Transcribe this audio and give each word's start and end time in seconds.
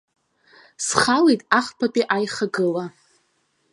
Схалеит 0.85 1.41
ахԥатәи 1.59 2.09
аихагыла. 2.15 2.85